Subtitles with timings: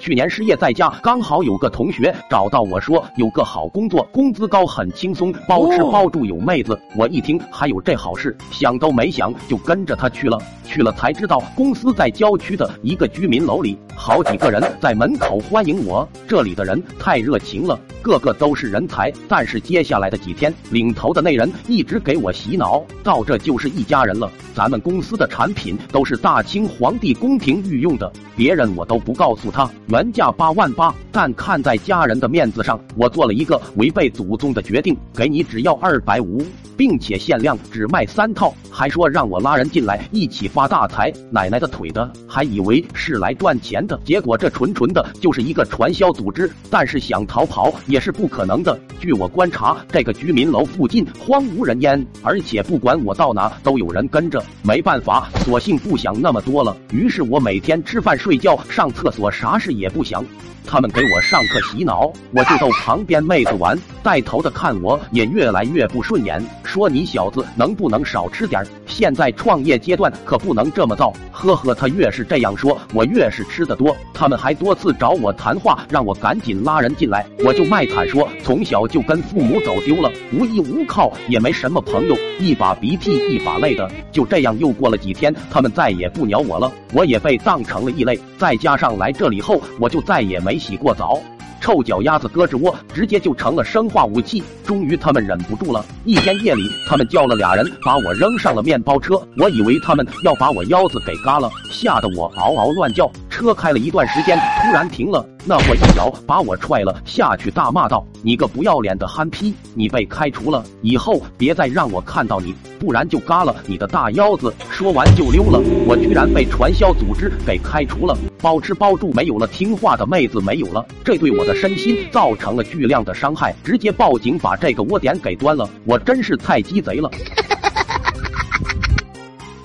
[0.00, 6.80] 去年失业在家，刚好有个同学找到我说有个好工作，工资高，很轻松，包吃包住，有妹子。
[6.96, 10.38] 我一听还有这好事，想都没想就跟着他去了。
[10.64, 16.08] 去了才知道，公司在郊区的一个居民楼里，好几个人在门口欢迎我。
[16.26, 19.12] 这里的人太热情了，个个都是人才。
[19.28, 24.32] 但是接下来的几天，领头的那人一直给我洗脑，到这就是一家人了。
[24.54, 29.70] 咱们公司的产品都是大清皇帝宫廷御用的，别人我都不告诉他。
[29.88, 36.42] 原价八万八，但看在家人的面子上，我做了一个违背祖宗的决定，给你只要二百五，
[36.74, 41.12] 并且限量只卖三套，还说让我拉人进来一起发大财。
[41.30, 46.50] 奶奶的腿的，还以为是来赚钱的，结果这纯纯的就是一个传销组织。
[46.70, 48.78] 但是想逃跑也是不可能的。
[48.98, 54.42] 据我观察，这个居民楼附近荒无人烟，而且不管我到哪都有人跟着。
[54.62, 56.76] 没办法，索性不想那么多了。
[56.92, 60.24] 于是我每天吃饭、睡觉、上厕所，啥事也不想。
[60.66, 63.76] 他们给我上课洗脑，我就逗旁边妹子玩。
[64.04, 68.64] 带头的看我也越来越不顺眼，说你小子能不能少吃点？
[69.00, 71.10] 现在创业阶段可不能这么造。
[71.32, 73.96] 呵呵，他越是这样说，我越是吃得多。
[74.12, 77.24] 他们还多次找我谈话，让我赶紧拉人进来。
[77.42, 83.90] 我就卖惨说，从小就跟父母走丢了，无依无靠，也没什么朋友，一把鼻涕一把泪的。
[84.12, 88.20] 就这样又过了几天，他们再也不鸟我了，我也被当成了异类。
[88.36, 91.18] 再加上来这里后，我就再也没洗过澡。
[91.60, 94.42] 臭脚丫子胳肢窝直接就成了生化武器。
[94.64, 99.20] 终于他们忍不住了，一天夜里，他们叫了俩人把我扔上了面包车。
[99.36, 103.10] 我以为他们要把我腰子给嘎了，吓得我嗷嗷乱叫。
[103.30, 105.24] 车开了一段时间，突然停了。
[105.46, 115.58] 那货一脚把我踹了下去，大骂道：“你个不要脸的憨批，你被开除了，以后别再让我看到你，不然就嘎了你的大腰子。”说完就溜了。
[115.86, 125.66] 我居然被传销组织给开除了，包吃包住没有了，听话的妹子没有了，这对我的身心造成了巨量的伤害，直接报警把这个窝点给端了。
[125.86, 127.10] 我真是太鸡贼了！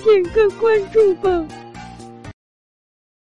[0.04, 1.30] 点个关注吧。